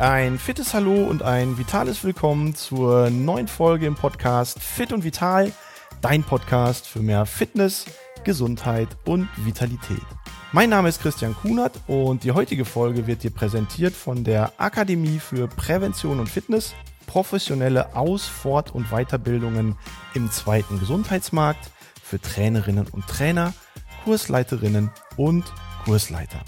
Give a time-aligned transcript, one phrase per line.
[0.00, 5.52] ein fittes Hallo und ein vitales Willkommen zur neuen Folge im Podcast Fit und Vital,
[6.00, 7.84] dein Podcast für mehr Fitness,
[8.24, 10.00] Gesundheit und Vitalität.
[10.52, 15.18] Mein Name ist Christian Kunert und die heutige Folge wird dir präsentiert von der Akademie
[15.18, 16.74] für Prävention und Fitness,
[17.06, 19.76] professionelle Aus-, Fort- und Weiterbildungen
[20.14, 21.70] im zweiten Gesundheitsmarkt
[22.02, 23.52] für Trainerinnen und Trainer,
[24.04, 25.44] Kursleiterinnen und
[25.84, 26.40] Kursleiter.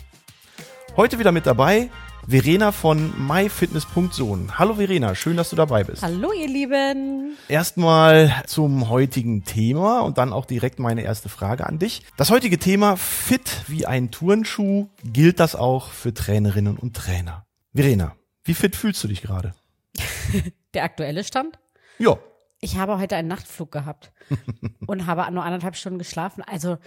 [0.97, 1.91] Heute wieder mit dabei
[2.27, 4.57] Verena von myfitness.zone.
[4.59, 6.03] Hallo Verena, schön, dass du dabei bist.
[6.03, 7.37] Hallo ihr Lieben.
[7.48, 12.03] Erstmal zum heutigen Thema und dann auch direkt meine erste Frage an dich.
[12.17, 17.45] Das heutige Thema fit wie ein Turnschuh, gilt das auch für Trainerinnen und Trainer?
[17.75, 18.15] Verena,
[18.45, 19.53] wie fit fühlst du dich gerade?
[20.75, 21.59] Der aktuelle Stand?
[21.98, 22.19] Ja.
[22.61, 24.12] Ich habe heute einen Nachtflug gehabt
[24.87, 26.45] und habe nur anderthalb Stunden geschlafen.
[26.47, 26.78] Also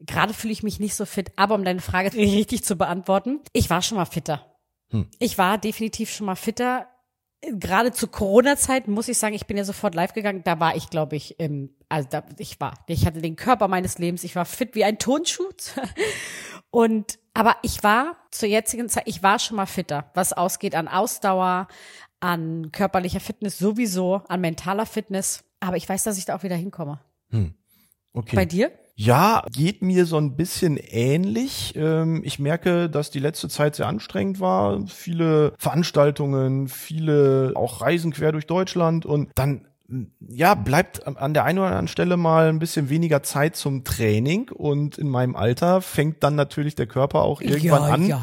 [0.00, 1.32] gerade fühle ich mich nicht so fit.
[1.36, 4.51] Aber um deine Frage richtig zu beantworten, ich war schon mal fitter.
[4.92, 5.08] Hm.
[5.18, 6.86] Ich war definitiv schon mal fitter.
[7.40, 10.42] Gerade zu Corona-Zeit muss ich sagen, ich bin ja sofort live gegangen.
[10.44, 13.98] Da war ich, glaube ich, im, also da, ich war, ich hatte den Körper meines
[13.98, 14.22] Lebens.
[14.22, 15.48] Ich war fit wie ein Turnschuh.
[16.70, 20.88] Und, aber ich war zur jetzigen Zeit, ich war schon mal fitter, was ausgeht an
[20.88, 21.66] Ausdauer,
[22.20, 25.42] an körperlicher Fitness sowieso, an mentaler Fitness.
[25.58, 27.00] Aber ich weiß, dass ich da auch wieder hinkomme.
[27.30, 27.54] Hm.
[28.12, 28.36] Okay.
[28.36, 28.70] Bei dir?
[28.94, 31.74] Ja, geht mir so ein bisschen ähnlich.
[31.76, 34.86] Ähm, ich merke, dass die letzte Zeit sehr anstrengend war.
[34.86, 39.66] Viele Veranstaltungen, viele auch Reisen quer durch Deutschland und dann
[40.26, 44.50] ja, bleibt an der einen oder anderen Stelle mal ein bisschen weniger Zeit zum Training
[44.50, 48.06] und in meinem Alter fängt dann natürlich der Körper auch irgendwann ja, an.
[48.06, 48.22] Ja.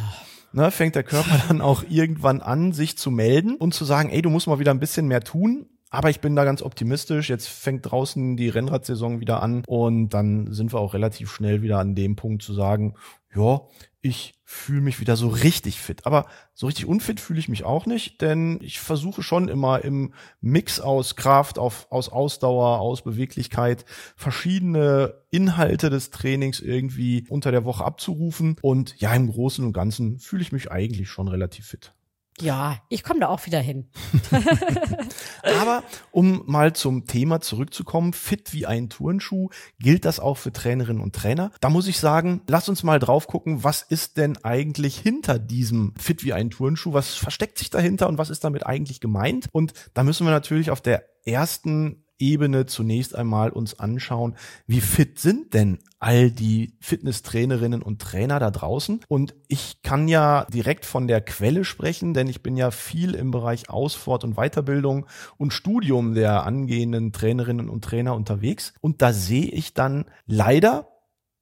[0.52, 4.22] Ne, fängt der Körper dann auch irgendwann an, sich zu melden und zu sagen, ey,
[4.22, 5.67] du musst mal wieder ein bisschen mehr tun.
[5.90, 7.30] Aber ich bin da ganz optimistisch.
[7.30, 11.80] Jetzt fängt draußen die Rennradsaison wieder an und dann sind wir auch relativ schnell wieder
[11.80, 12.96] an dem Punkt zu sagen,
[13.36, 13.62] ja,
[14.02, 16.06] ich fühle mich wieder so richtig fit.
[16.06, 20.13] Aber so richtig unfit fühle ich mich auch nicht, denn ich versuche schon immer im
[20.41, 27.66] Mix aus Kraft, auf, aus Ausdauer, aus Beweglichkeit verschiedene Inhalte des Trainings irgendwie unter der
[27.66, 28.58] Woche abzurufen.
[28.62, 31.94] Und ja, im Großen und Ganzen fühle ich mich eigentlich schon relativ fit.
[32.41, 33.89] Ja, ich komme da auch wieder hin.
[35.44, 41.01] Aber um mal zum Thema zurückzukommen, fit wie ein Turnschuh, gilt das auch für Trainerinnen
[41.01, 41.51] und Trainer?
[41.61, 45.94] Da muss ich sagen, lass uns mal drauf gucken, was ist denn eigentlich hinter diesem
[45.97, 46.94] fit wie ein Turnschuh?
[46.94, 49.47] Was versteckt sich dahinter und was ist damit eigentlich gemeint?
[49.51, 54.35] Und da müssen wir natürlich auf der ersten Ebene zunächst einmal uns anschauen,
[54.68, 59.02] wie fit sind denn all die Fitnesstrainerinnen und Trainer da draußen.
[59.07, 63.31] Und ich kann ja direkt von der Quelle sprechen, denn ich bin ja viel im
[63.31, 65.07] Bereich Ausfort- und Weiterbildung
[65.38, 68.74] und Studium der angehenden Trainerinnen und Trainer unterwegs.
[68.81, 70.88] Und da sehe ich dann leider,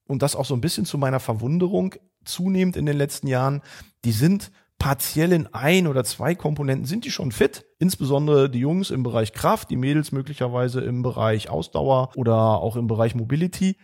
[0.07, 3.61] und das auch so ein bisschen zu meiner Verwunderung, zunehmend in den letzten Jahren,
[4.05, 7.65] die sind partiell in ein oder zwei Komponenten sind die schon fit.
[7.79, 12.87] Insbesondere die Jungs im Bereich Kraft, die Mädels möglicherweise im Bereich Ausdauer oder auch im
[12.87, 13.77] Bereich Mobility.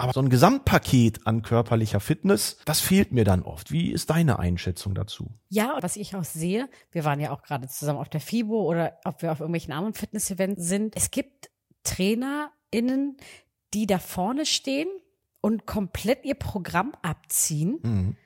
[0.00, 3.72] Aber so ein Gesamtpaket an körperlicher Fitness, das fehlt mir dann oft.
[3.72, 5.32] Wie ist deine Einschätzung dazu?
[5.48, 8.96] Ja, was ich auch sehe, wir waren ja auch gerade zusammen auf der FIBO oder
[9.04, 10.96] ob wir auf irgendwelchen anderen Fitness-Events sind.
[10.96, 11.50] Es gibt
[11.82, 13.16] TrainerInnen,
[13.74, 14.88] die da vorne stehen
[15.40, 18.16] und komplett ihr Programm abziehen mhm.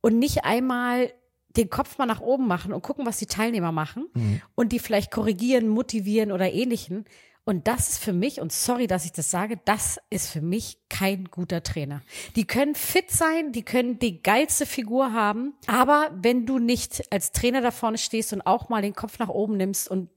[0.00, 1.12] und nicht einmal
[1.56, 4.40] den Kopf mal nach oben machen und gucken, was die Teilnehmer machen mhm.
[4.54, 7.04] und die vielleicht korrigieren, motivieren oder ähnlichen.
[7.44, 10.78] Und das ist für mich, und sorry, dass ich das sage, das ist für mich
[10.88, 12.02] kein guter Trainer.
[12.36, 17.32] Die können fit sein, die können die geilste Figur haben, aber wenn du nicht als
[17.32, 20.10] Trainer da vorne stehst und auch mal den Kopf nach oben nimmst und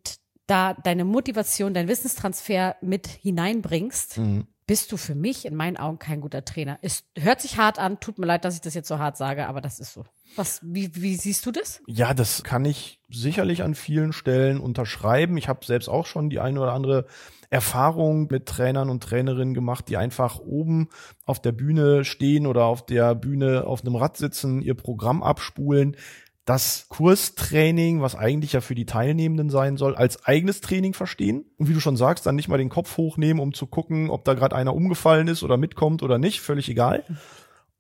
[0.48, 6.00] da deine Motivation, dein Wissenstransfer mit hineinbringst, mhm bist du für mich in meinen Augen
[6.00, 6.79] kein guter Trainer.
[6.81, 9.47] Es hört sich hart an, tut mir leid, dass ich das jetzt so hart sage,
[9.47, 10.06] aber das ist so.
[10.35, 11.81] Was, wie, wie siehst du das?
[11.85, 15.38] Ja, das kann ich sicherlich an vielen Stellen unterschreiben.
[15.38, 17.06] Ich habe selbst auch schon die eine oder andere
[17.50, 20.90] Erfahrung mit Trainern und Trainerinnen gemacht, die einfach oben
[21.26, 25.96] auf der Bühne stehen oder auf der Bühne auf einem Rad sitzen, ihr Programm abspulen,
[26.45, 31.69] das Kurstraining, was eigentlich ja für die Teilnehmenden sein soll, als eigenes Training verstehen und
[31.69, 34.34] wie du schon sagst, dann nicht mal den Kopf hochnehmen, um zu gucken, ob da
[34.34, 37.03] gerade einer umgefallen ist oder mitkommt oder nicht, völlig egal.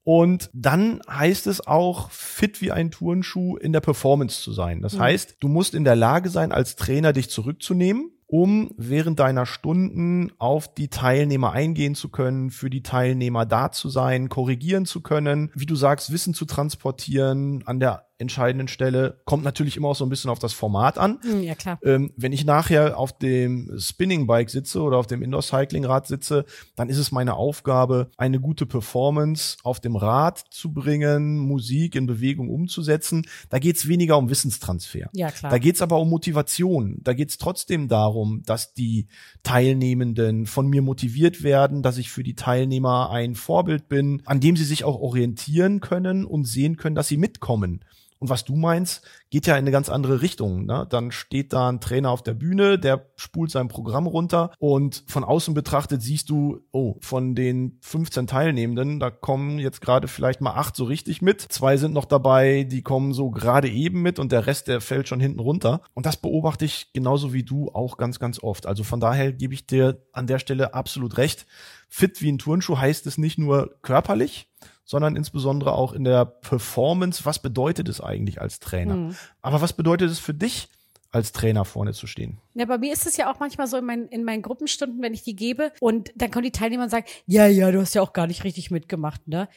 [0.05, 4.81] Und dann heißt es auch, fit wie ein Turnschuh in der Performance zu sein.
[4.81, 4.99] Das mhm.
[4.99, 10.31] heißt, du musst in der Lage sein, als Trainer dich zurückzunehmen um während deiner Stunden
[10.39, 15.51] auf die Teilnehmer eingehen zu können, für die Teilnehmer da zu sein, korrigieren zu können,
[15.53, 19.21] wie du sagst, Wissen zu transportieren, an der entscheidenden Stelle.
[19.25, 21.19] Kommt natürlich immer auch so ein bisschen auf das Format an.
[21.23, 21.79] Hm, Ja, klar.
[21.83, 26.07] Ähm, wenn ich nachher auf dem Spinning Bike sitze oder auf dem Indoor Cycling Rad
[26.07, 26.45] sitze,
[26.75, 32.05] dann ist es meine Aufgabe, eine gute Performance auf dem Rad zu bringen, Musik in
[32.05, 33.25] Bewegung umzusetzen.
[33.49, 35.09] Da geht's weniger um Wissenstransfer.
[35.13, 35.51] Ja, klar.
[35.51, 36.99] Da geht's aber um Motivation.
[37.03, 39.07] Da geht's trotzdem darum, dass die
[39.43, 44.55] Teilnehmenden von mir motiviert werden, dass ich für die Teilnehmer ein Vorbild bin, an dem
[44.57, 47.81] sie sich auch orientieren können und sehen können, dass sie mitkommen.
[48.23, 50.65] Und was du meinst, geht ja in eine ganz andere Richtung.
[50.65, 50.87] Ne?
[50.89, 55.25] Dann steht da ein Trainer auf der Bühne, der spult sein Programm runter und von
[55.25, 60.53] außen betrachtet siehst du, oh, von den 15 Teilnehmenden, da kommen jetzt gerade vielleicht mal
[60.53, 61.41] acht so richtig mit.
[61.41, 65.09] Zwei sind noch dabei, die kommen so gerade eben mit und der Rest, der fällt
[65.09, 65.81] schon hinten runter.
[65.93, 68.65] Und das beobachte ich genauso wie du auch ganz, ganz oft.
[68.65, 71.45] Also von daher gebe ich dir an der Stelle absolut recht.
[71.89, 74.47] Fit wie ein Turnschuh heißt es nicht nur körperlich,
[74.85, 77.25] sondern insbesondere auch in der Performance.
[77.25, 78.95] Was bedeutet es eigentlich als Trainer?
[78.95, 79.15] Mhm.
[79.41, 80.69] Aber was bedeutet es für dich,
[81.11, 82.39] als Trainer vorne zu stehen?
[82.55, 85.13] Ja, bei mir ist es ja auch manchmal so in meinen, in meinen Gruppenstunden, wenn
[85.13, 88.01] ich die gebe und dann kommen die Teilnehmer und sagen, ja, ja, du hast ja
[88.01, 89.47] auch gar nicht richtig mitgemacht, ne?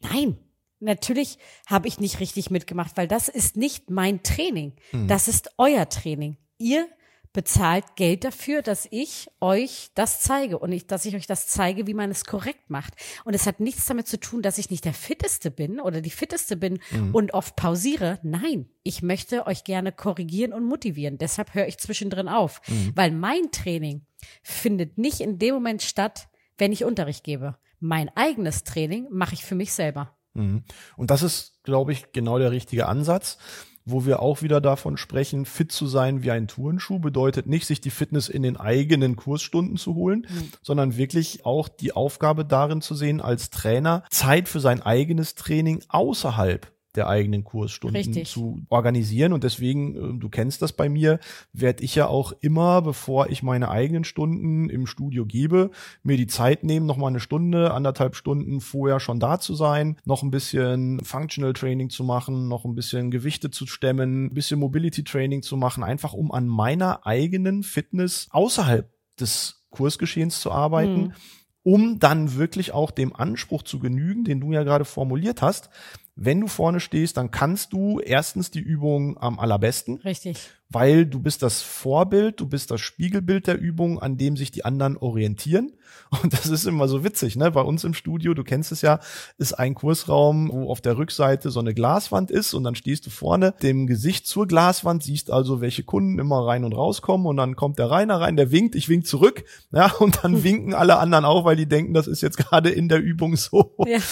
[0.00, 0.36] Nein.
[0.80, 4.74] Natürlich habe ich nicht richtig mitgemacht, weil das ist nicht mein Training.
[5.06, 6.36] Das ist euer Training.
[6.58, 6.86] Ihr
[7.34, 11.86] bezahlt Geld dafür, dass ich euch das zeige und ich, dass ich euch das zeige,
[11.86, 12.94] wie man es korrekt macht.
[13.24, 16.10] Und es hat nichts damit zu tun, dass ich nicht der Fitteste bin oder die
[16.10, 16.78] Fitteste bin
[17.12, 18.20] und oft pausiere.
[18.22, 21.18] Nein, ich möchte euch gerne korrigieren und motivieren.
[21.18, 22.62] Deshalb höre ich zwischendrin auf,
[22.94, 24.06] weil mein Training
[24.42, 27.58] findet nicht in dem Moment statt, wenn ich Unterricht gebe.
[27.80, 30.16] Mein eigenes Training mache ich für mich selber.
[30.34, 30.62] Mhm.
[30.96, 33.38] Und das ist, glaube ich, genau der richtige Ansatz.
[33.86, 37.82] Wo wir auch wieder davon sprechen, fit zu sein wie ein Turnschuh bedeutet nicht, sich
[37.82, 40.26] die Fitness in den eigenen Kursstunden zu holen,
[40.62, 45.82] sondern wirklich auch die Aufgabe darin zu sehen, als Trainer Zeit für sein eigenes Training
[45.88, 48.28] außerhalb der eigenen Kursstunden Richtig.
[48.28, 49.32] zu organisieren.
[49.32, 51.18] Und deswegen, äh, du kennst das bei mir,
[51.52, 55.70] werde ich ja auch immer, bevor ich meine eigenen Stunden im Studio gebe,
[56.02, 59.96] mir die Zeit nehmen, noch mal eine Stunde, anderthalb Stunden vorher schon da zu sein,
[60.04, 64.60] noch ein bisschen Functional Training zu machen, noch ein bisschen Gewichte zu stemmen, ein bisschen
[64.60, 71.14] Mobility Training zu machen, einfach um an meiner eigenen Fitness außerhalb des Kursgeschehens zu arbeiten,
[71.62, 75.70] um dann wirklich auch dem Anspruch zu genügen, den du ja gerade formuliert hast.
[76.16, 80.50] Wenn du vorne stehst, dann kannst du erstens die Übung am allerbesten, Richtig.
[80.74, 84.64] Weil du bist das Vorbild, du bist das Spiegelbild der Übung, an dem sich die
[84.64, 85.72] anderen orientieren.
[86.22, 87.50] Und das ist immer so witzig, ne?
[87.50, 89.00] Bei uns im Studio, du kennst es ja,
[89.38, 93.10] ist ein Kursraum, wo auf der Rückseite so eine Glaswand ist und dann stehst du
[93.10, 97.56] vorne dem Gesicht zur Glaswand, siehst also, welche Kunden immer rein und rauskommen und dann
[97.56, 101.24] kommt der Rainer rein, der winkt, ich wink zurück, ja, und dann winken alle anderen
[101.24, 103.74] auch, weil die denken, das ist jetzt gerade in der Übung so.
[103.86, 103.98] Ja.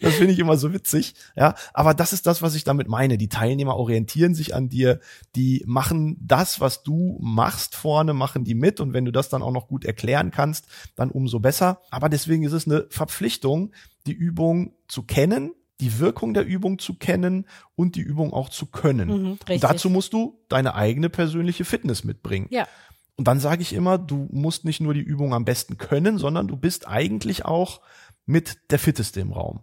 [0.00, 1.14] Das finde ich immer so witzig.
[1.36, 3.18] Ja, aber das ist das, was ich damit meine.
[3.18, 5.00] Die Teilnehmer orientieren sich an dir,
[5.34, 9.42] die machen das, was du machst vorne, machen die mit und wenn du das dann
[9.42, 10.66] auch noch gut erklären kannst,
[10.96, 11.82] dann umso besser.
[11.92, 13.70] Aber deswegen ist es eine Verpflichtung,
[14.04, 17.46] die Übung zu kennen, die Wirkung der Übung zu kennen
[17.76, 19.38] und die Übung auch zu können.
[19.46, 22.48] Mhm, dazu musst du deine eigene persönliche Fitness mitbringen.
[22.50, 22.66] Ja.
[23.14, 26.48] Und dann sage ich immer, du musst nicht nur die Übung am besten können, sondern
[26.48, 27.82] du bist eigentlich auch
[28.26, 29.60] mit der Fitteste im Raum.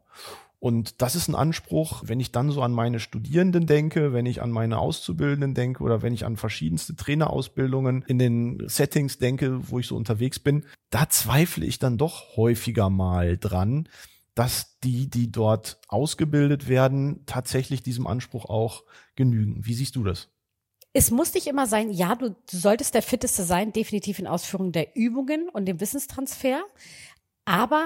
[0.66, 4.42] Und das ist ein Anspruch, wenn ich dann so an meine Studierenden denke, wenn ich
[4.42, 9.78] an meine Auszubildenden denke oder wenn ich an verschiedenste Trainerausbildungen in den Settings denke, wo
[9.78, 13.88] ich so unterwegs bin, da zweifle ich dann doch häufiger mal dran,
[14.34, 19.68] dass die, die dort ausgebildet werden, tatsächlich diesem Anspruch auch genügen.
[19.68, 20.30] Wie siehst du das?
[20.94, 24.96] Es muss nicht immer sein, ja, du, solltest der Fitteste sein, definitiv in Ausführung der
[24.96, 26.64] Übungen und dem Wissenstransfer.
[27.46, 27.86] Aber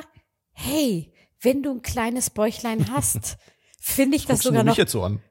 [0.53, 3.38] hey, wenn du ein kleines Bäuchlein hast,
[3.79, 4.77] finde ich das du sogar noch.
[4.77, 5.22] jetzt so an?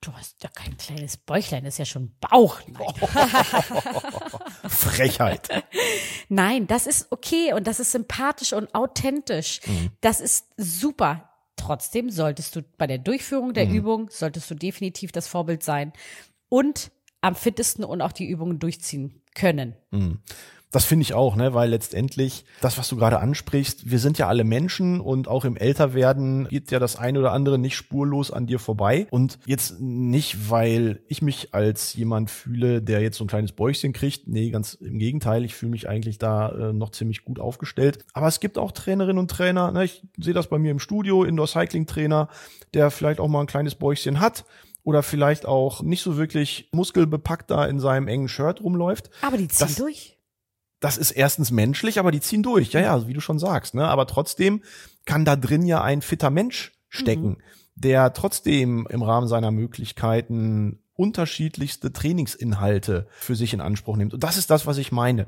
[0.00, 2.60] Du hast ja kein kleines Bäuchlein, das ist ja schon Bauch.
[2.66, 2.94] Nein.
[4.68, 5.64] Frechheit.
[6.28, 9.60] Nein, das ist okay und das ist sympathisch und authentisch.
[10.00, 11.30] Das ist super.
[11.56, 15.92] Trotzdem solltest du bei der Durchführung der Übung, solltest du definitiv das Vorbild sein
[16.48, 19.76] und am fittesten und auch die Übungen durchziehen können.
[20.72, 24.28] Das finde ich auch, ne, weil letztendlich das, was du gerade ansprichst, wir sind ja
[24.28, 28.46] alle Menschen und auch im Älterwerden geht ja das eine oder andere nicht spurlos an
[28.46, 29.08] dir vorbei.
[29.10, 33.92] Und jetzt nicht, weil ich mich als jemand fühle, der jetzt so ein kleines Bäuchchen
[33.92, 34.28] kriegt.
[34.28, 35.44] Nee, ganz im Gegenteil.
[35.44, 38.04] Ich fühle mich eigentlich da äh, noch ziemlich gut aufgestellt.
[38.12, 41.24] Aber es gibt auch Trainerinnen und Trainer, ne, ich sehe das bei mir im Studio,
[41.24, 42.28] Indoor Cycling Trainer,
[42.74, 44.44] der vielleicht auch mal ein kleines Bäuchchen hat
[44.84, 49.10] oder vielleicht auch nicht so wirklich muskelbepackt da in seinem engen Shirt rumläuft.
[49.22, 50.16] Aber die ziehen Das- durch.
[50.80, 52.72] Das ist erstens menschlich, aber die ziehen durch.
[52.72, 53.86] Ja, ja, wie du schon sagst, ne?
[53.86, 54.62] Aber trotzdem
[55.04, 57.38] kann da drin ja ein fitter Mensch stecken,
[57.74, 64.14] der trotzdem im Rahmen seiner Möglichkeiten unterschiedlichste Trainingsinhalte für sich in Anspruch nimmt.
[64.14, 65.26] Und das ist das, was ich meine.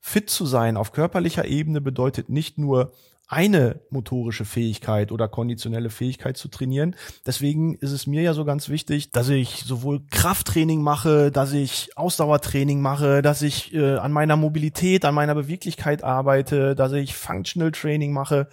[0.00, 2.92] Fit zu sein auf körperlicher Ebene bedeutet nicht nur
[3.26, 6.94] eine motorische Fähigkeit oder konditionelle Fähigkeit zu trainieren.
[7.26, 11.90] Deswegen ist es mir ja so ganz wichtig, dass ich sowohl Krafttraining mache, dass ich
[11.96, 17.72] Ausdauertraining mache, dass ich äh, an meiner Mobilität, an meiner Beweglichkeit arbeite, dass ich Functional
[17.72, 18.48] Training mache,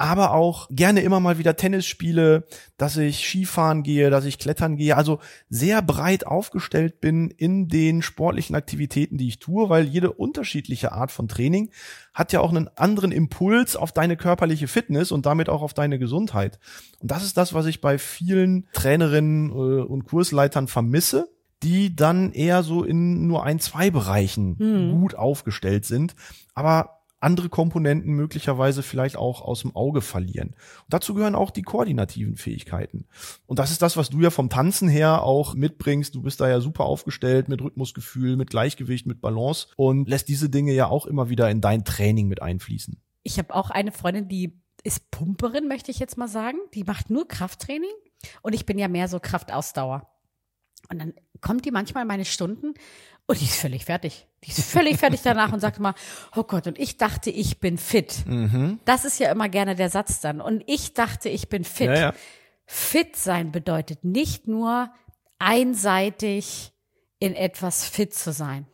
[0.00, 2.44] aber auch gerne immer mal wieder Tennis spiele,
[2.78, 5.18] dass ich Skifahren gehe, dass ich klettern gehe, also
[5.50, 11.12] sehr breit aufgestellt bin in den sportlichen Aktivitäten, die ich tue, weil jede unterschiedliche Art
[11.12, 11.70] von Training
[12.14, 15.98] hat ja auch einen anderen Impuls auf deine körperliche Fitness und damit auch auf deine
[15.98, 16.58] Gesundheit.
[17.00, 21.28] Und das ist das, was ich bei vielen Trainerinnen äh, und Kursleitern vermisse
[21.62, 24.98] die dann eher so in nur ein, zwei Bereichen hm.
[24.98, 26.14] gut aufgestellt sind.
[26.54, 30.48] Aber andere Komponenten möglicherweise vielleicht auch aus dem Auge verlieren.
[30.48, 33.06] Und dazu gehören auch die koordinativen Fähigkeiten.
[33.46, 36.14] Und das ist das, was du ja vom Tanzen her auch mitbringst.
[36.14, 40.48] Du bist da ja super aufgestellt mit Rhythmusgefühl, mit Gleichgewicht, mit Balance und lässt diese
[40.48, 43.00] Dinge ja auch immer wieder in dein Training mit einfließen.
[43.22, 46.58] Ich habe auch eine Freundin, die ist Pumperin, möchte ich jetzt mal sagen.
[46.74, 47.90] Die macht nur Krafttraining
[48.42, 50.08] und ich bin ja mehr so Kraftausdauer.
[50.88, 52.74] Und dann kommt die manchmal meine Stunden
[53.30, 54.26] und die ist völlig fertig.
[54.42, 55.94] Die ist völlig fertig danach und sagt immer,
[56.34, 58.26] oh Gott, und ich dachte, ich bin fit.
[58.26, 58.80] Mhm.
[58.84, 60.40] Das ist ja immer gerne der Satz dann.
[60.40, 61.86] Und ich dachte, ich bin fit.
[61.86, 62.14] Ja, ja.
[62.66, 64.92] Fit sein bedeutet nicht nur
[65.38, 66.72] einseitig
[67.20, 68.66] in etwas fit zu sein.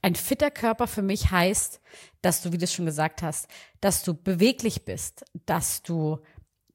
[0.00, 1.80] Ein fitter Körper für mich heißt,
[2.22, 3.48] dass du, wie du schon gesagt hast,
[3.80, 6.20] dass du beweglich bist, dass du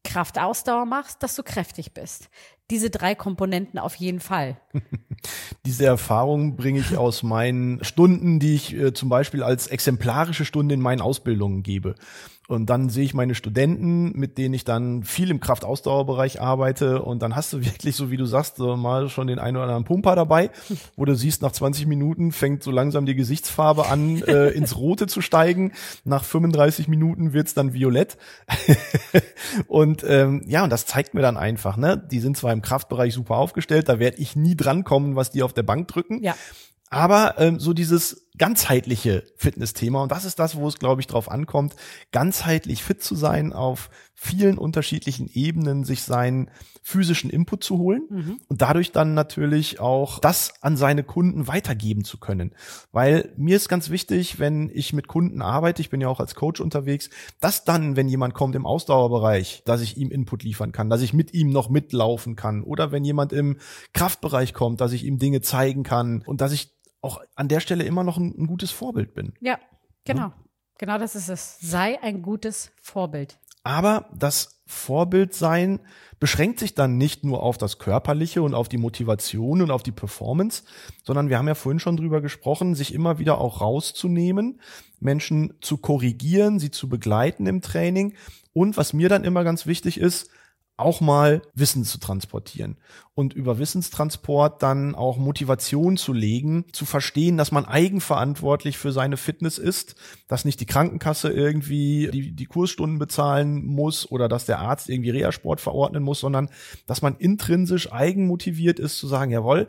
[0.03, 2.29] Kraftausdauer machst, dass du kräftig bist.
[2.69, 4.57] Diese drei Komponenten auf jeden Fall.
[5.65, 10.75] Diese Erfahrung bringe ich aus meinen Stunden, die ich äh, zum Beispiel als exemplarische Stunde
[10.75, 11.95] in meinen Ausbildungen gebe.
[12.49, 17.03] Und dann sehe ich meine Studenten, mit denen ich dann viel im Kraftausdauerbereich arbeite.
[17.03, 19.65] Und dann hast du wirklich, so wie du sagst, so mal schon den einen oder
[19.65, 20.49] anderen Pumper dabei,
[20.97, 25.05] wo du siehst, nach 20 Minuten fängt so langsam die Gesichtsfarbe an, äh, ins Rote
[25.05, 25.73] zu steigen.
[26.05, 28.17] Nach 35 Minuten wird's dann violett.
[29.67, 32.03] und ähm, ja, und das zeigt mir dann einfach, ne?
[32.11, 35.53] Die sind zwar im Kraftbereich super aufgestellt, da werde ich nie drankommen, was die auf
[35.53, 36.21] der Bank drücken.
[36.21, 36.35] Ja.
[36.89, 41.29] Aber ähm, so dieses ganzheitliche Fitnessthema, und das ist das, wo es, glaube ich, drauf
[41.29, 41.75] ankommt,
[42.11, 46.49] ganzheitlich fit zu sein, auf vielen unterschiedlichen Ebenen sich seinen
[46.81, 48.41] physischen Input zu holen mhm.
[48.47, 52.53] und dadurch dann natürlich auch das an seine Kunden weitergeben zu können.
[52.91, 56.35] Weil mir ist ganz wichtig, wenn ich mit Kunden arbeite, ich bin ja auch als
[56.35, 60.89] Coach unterwegs, dass dann, wenn jemand kommt im Ausdauerbereich, dass ich ihm Input liefern kann,
[60.89, 63.57] dass ich mit ihm noch mitlaufen kann oder wenn jemand im
[63.93, 67.83] Kraftbereich kommt, dass ich ihm Dinge zeigen kann und dass ich auch an der Stelle
[67.83, 69.33] immer noch ein, ein gutes Vorbild bin.
[69.39, 69.59] Ja,
[70.05, 70.21] genau.
[70.21, 70.33] Ja?
[70.77, 71.57] Genau das ist es.
[71.59, 73.37] Sei ein gutes Vorbild.
[73.63, 75.79] Aber das Vorbildsein
[76.19, 79.91] beschränkt sich dann nicht nur auf das Körperliche und auf die Motivation und auf die
[79.91, 80.63] Performance,
[81.03, 84.61] sondern wir haben ja vorhin schon drüber gesprochen, sich immer wieder auch rauszunehmen,
[84.99, 88.15] Menschen zu korrigieren, sie zu begleiten im Training
[88.53, 90.29] und was mir dann immer ganz wichtig ist,
[90.79, 92.77] auch mal Wissen zu transportieren
[93.13, 99.17] und über Wissenstransport dann auch Motivation zu legen, zu verstehen, dass man eigenverantwortlich für seine
[99.17, 99.95] Fitness ist,
[100.27, 105.11] dass nicht die Krankenkasse irgendwie die, die Kursstunden bezahlen muss oder dass der Arzt irgendwie
[105.11, 106.49] Reha-Sport verordnen muss, sondern
[106.87, 109.67] dass man intrinsisch eigenmotiviert ist zu sagen, jawohl,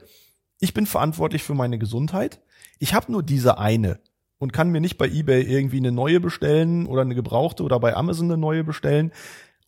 [0.60, 2.40] ich bin verantwortlich für meine Gesundheit.
[2.78, 3.98] Ich habe nur diese eine
[4.38, 7.94] und kann mir nicht bei eBay irgendwie eine neue bestellen oder eine gebrauchte oder bei
[7.94, 9.12] Amazon eine neue bestellen.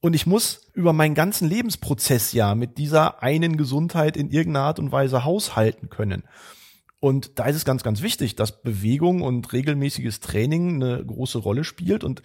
[0.02, 4.80] Und ich muss über meinen ganzen Lebensprozess ja mit dieser einen Gesundheit in irgendeiner Art
[4.80, 6.24] und Weise haushalten können.
[6.98, 11.62] Und da ist es ganz, ganz wichtig, dass Bewegung und regelmäßiges Training eine große Rolle
[11.62, 12.02] spielt.
[12.02, 12.20] Und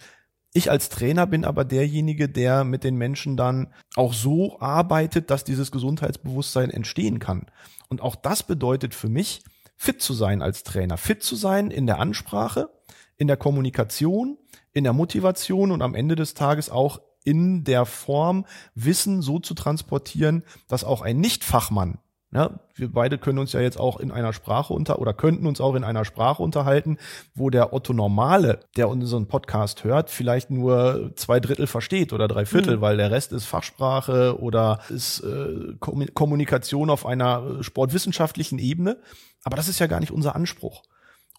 [0.52, 5.44] ich als Trainer bin aber derjenige, der mit den Menschen dann auch so arbeitet, dass
[5.44, 7.46] dieses Gesundheitsbewusstsein entstehen kann.
[7.88, 9.44] Und auch das bedeutet für mich,
[9.76, 10.96] fit zu sein als Trainer.
[10.96, 12.70] Fit zu sein in der Ansprache,
[13.16, 14.36] in der Kommunikation,
[14.72, 19.54] in der Motivation und am Ende des Tages auch in der Form Wissen so zu
[19.54, 21.98] transportieren, dass auch ein Nichtfachmann
[22.30, 25.62] ja, wir beide können uns ja jetzt auch in einer Sprache unter oder könnten uns
[25.62, 26.98] auch in einer Sprache unterhalten,
[27.34, 32.44] wo der Otto Normale, der unseren Podcast hört, vielleicht nur zwei Drittel versteht oder drei
[32.44, 32.80] Viertel, mhm.
[32.82, 38.98] weil der Rest ist Fachsprache oder ist äh, Kommunikation auf einer sportwissenschaftlichen Ebene.
[39.42, 40.82] Aber das ist ja gar nicht unser Anspruch.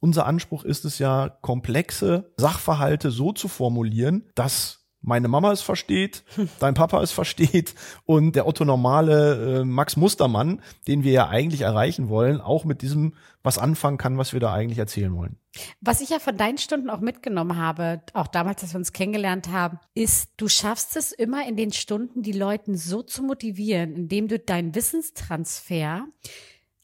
[0.02, 6.24] Unser Anspruch ist es ja, komplexe Sachverhalte so zu formulieren, dass meine Mama es versteht,
[6.60, 7.76] dein Papa es versteht
[8.06, 12.82] und der Otto normale äh, Max Mustermann, den wir ja eigentlich erreichen wollen, auch mit
[12.82, 15.38] diesem was anfangen kann, was wir da eigentlich erzählen wollen.
[15.82, 19.50] Was ich ja von deinen Stunden auch mitgenommen habe, auch damals, als wir uns kennengelernt
[19.50, 24.28] haben, ist, du schaffst es immer in den Stunden, die Leuten so zu motivieren, indem
[24.28, 26.06] du deinen Wissenstransfer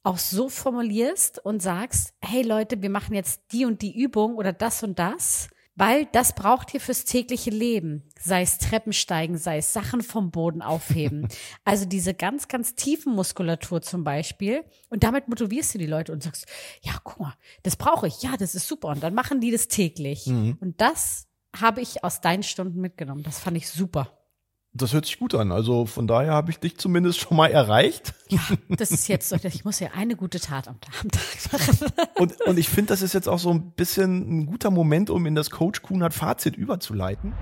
[0.04, 4.54] auch so formulierst und sagst, hey Leute, wir machen jetzt die und die Übung oder
[4.54, 8.04] das und das weil das braucht ihr fürs tägliche Leben.
[8.20, 11.28] Sei es Treppensteigen, sei es Sachen vom Boden aufheben.
[11.66, 14.64] also diese ganz, ganz tiefen Muskulatur zum Beispiel.
[14.90, 16.46] Und damit motivierst du die Leute und sagst,
[16.82, 18.22] ja, guck mal, das brauche ich.
[18.22, 18.90] Ja, das ist super.
[18.90, 20.28] Und dann machen die das täglich.
[20.28, 20.58] Mhm.
[20.60, 23.24] Und das habe ich aus deinen Stunden mitgenommen.
[23.24, 24.25] Das fand ich super.
[24.78, 25.54] Das hört sich gut an.
[25.54, 28.14] Also von daher habe ich dich zumindest schon mal erreicht.
[28.28, 29.38] Ja, das ist jetzt so.
[29.42, 31.06] Ich muss ja eine gute Tat am Tag
[31.54, 31.92] machen.
[32.16, 35.26] Und, und ich finde, das ist jetzt auch so ein bisschen ein guter Moment, um
[35.28, 37.34] in das Coach Kunert Fazit überzuleiten.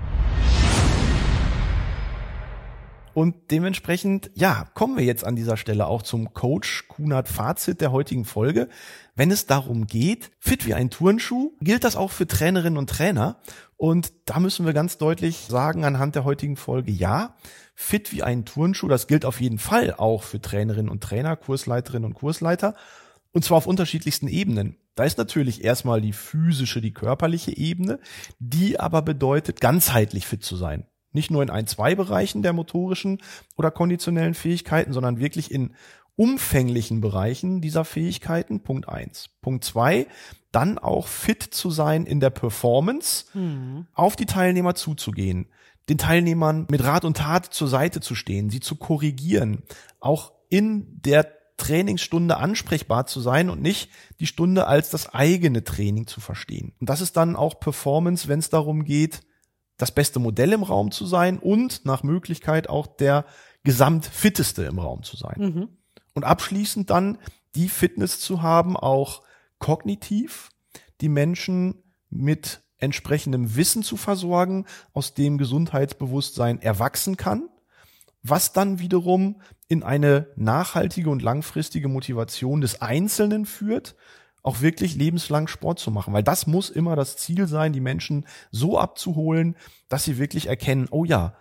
[3.14, 7.92] Und dementsprechend, ja, kommen wir jetzt an dieser Stelle auch zum Coach Kunert Fazit der
[7.92, 8.68] heutigen Folge.
[9.14, 13.38] Wenn es darum geht, fit wie ein Turnschuh, gilt das auch für Trainerinnen und Trainer.
[13.76, 17.36] Und da müssen wir ganz deutlich sagen anhand der heutigen Folge, ja,
[17.76, 22.06] fit wie ein Turnschuh, das gilt auf jeden Fall auch für Trainerinnen und Trainer, Kursleiterinnen
[22.06, 22.74] und Kursleiter.
[23.32, 24.76] Und zwar auf unterschiedlichsten Ebenen.
[24.96, 27.98] Da ist natürlich erstmal die physische, die körperliche Ebene,
[28.38, 30.86] die aber bedeutet, ganzheitlich fit zu sein.
[31.14, 33.22] Nicht nur in ein, zwei Bereichen der motorischen
[33.56, 35.74] oder konditionellen Fähigkeiten, sondern wirklich in
[36.16, 38.60] umfänglichen Bereichen dieser Fähigkeiten.
[38.60, 39.30] Punkt eins.
[39.40, 40.06] Punkt zwei,
[40.52, 43.86] dann auch fit zu sein in der Performance, mhm.
[43.94, 45.46] auf die Teilnehmer zuzugehen,
[45.88, 49.62] den Teilnehmern mit Rat und Tat zur Seite zu stehen, sie zu korrigieren,
[50.00, 53.90] auch in der Trainingsstunde ansprechbar zu sein und nicht
[54.20, 56.72] die Stunde als das eigene Training zu verstehen.
[56.80, 59.22] Und das ist dann auch Performance, wenn es darum geht,
[59.76, 63.24] das beste Modell im Raum zu sein und nach Möglichkeit auch der
[63.64, 65.36] gesamtfitteste im Raum zu sein.
[65.38, 65.68] Mhm.
[66.12, 67.18] Und abschließend dann
[67.54, 69.22] die Fitness zu haben, auch
[69.58, 70.50] kognitiv,
[71.00, 77.48] die Menschen mit entsprechendem Wissen zu versorgen, aus dem Gesundheitsbewusstsein erwachsen kann,
[78.22, 83.96] was dann wiederum in eine nachhaltige und langfristige Motivation des Einzelnen führt,
[84.44, 88.26] auch wirklich lebenslang Sport zu machen, weil das muss immer das Ziel sein, die Menschen
[88.52, 89.56] so abzuholen,
[89.88, 91.34] dass sie wirklich erkennen, oh ja,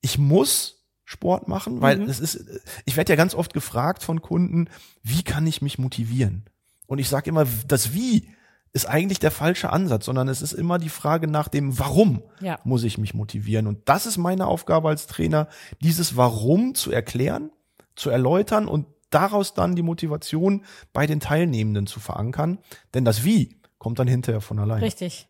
[0.00, 2.08] ich muss Sport machen, weil mhm.
[2.08, 2.44] es ist,
[2.84, 4.68] ich werde ja ganz oft gefragt von Kunden,
[5.02, 6.44] wie kann ich mich motivieren?
[6.86, 8.28] Und ich sage immer, das Wie
[8.72, 12.58] ist eigentlich der falsche Ansatz, sondern es ist immer die Frage nach dem Warum ja.
[12.64, 13.66] muss ich mich motivieren.
[13.68, 15.48] Und das ist meine Aufgabe als Trainer,
[15.80, 17.50] dieses Warum zu erklären,
[17.94, 22.58] zu erläutern und daraus dann die Motivation bei den Teilnehmenden zu verankern.
[22.94, 24.82] Denn das Wie kommt dann hinterher von allein.
[24.82, 25.28] Richtig.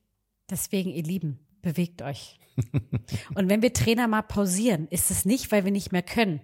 [0.51, 2.39] Deswegen, ihr Lieben, bewegt euch.
[3.35, 6.41] und wenn wir Trainer mal pausieren, ist es nicht, weil wir nicht mehr können,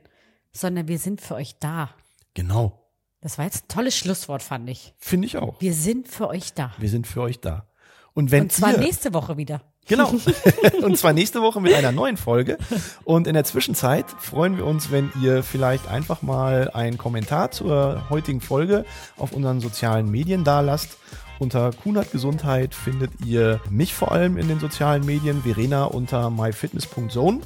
[0.52, 1.90] sondern wir sind für euch da.
[2.34, 2.80] Genau.
[3.20, 4.94] Das war jetzt ein tolles Schlusswort, fand ich.
[4.98, 5.60] Finde ich auch.
[5.60, 6.74] Wir sind für euch da.
[6.78, 7.66] Wir sind für euch da.
[8.12, 9.62] Und wenn Und zwar ihr, nächste Woche wieder.
[9.86, 10.12] Genau.
[10.82, 12.58] Und zwar nächste Woche mit einer neuen Folge.
[13.04, 18.08] Und in der Zwischenzeit freuen wir uns, wenn ihr vielleicht einfach mal einen Kommentar zur
[18.08, 18.84] heutigen Folge
[19.16, 20.96] auf unseren sozialen Medien da lasst.
[21.38, 27.40] Unter Kunert Gesundheit findet ihr mich vor allem in den sozialen Medien, Verena unter myfitness.zone.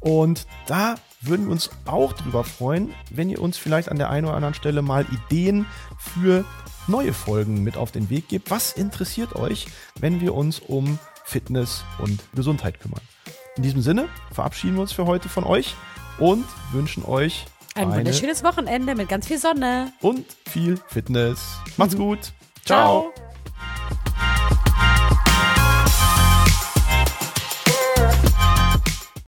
[0.00, 4.26] Und da würden wir uns auch drüber freuen, wenn ihr uns vielleicht an der einen
[4.26, 5.66] oder anderen Stelle mal Ideen
[5.98, 6.44] für
[6.86, 8.50] neue Folgen mit auf den Weg gebt.
[8.50, 9.66] Was interessiert euch,
[9.98, 10.98] wenn wir uns um
[11.28, 13.02] Fitness und Gesundheit kümmern?
[13.56, 15.74] In diesem Sinne verabschieden wir uns für heute von euch
[16.18, 21.58] und wünschen euch ein wunderschönes Wochenende mit ganz viel Sonne und viel Fitness.
[21.76, 22.32] Macht's gut.
[22.64, 23.12] Ciao.
[23.14, 23.27] Ciao.